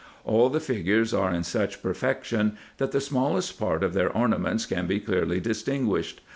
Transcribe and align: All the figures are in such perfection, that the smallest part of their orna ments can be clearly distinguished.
All 0.25 0.49
the 0.49 0.59
figures 0.59 1.13
are 1.13 1.31
in 1.31 1.43
such 1.43 1.83
perfection, 1.83 2.57
that 2.77 2.91
the 2.91 2.99
smallest 2.99 3.59
part 3.59 3.83
of 3.83 3.93
their 3.93 4.09
orna 4.11 4.39
ments 4.39 4.65
can 4.65 4.87
be 4.87 4.99
clearly 4.99 5.39
distinguished. 5.39 6.21